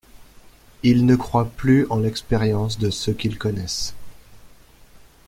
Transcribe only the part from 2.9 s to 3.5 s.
qu’ils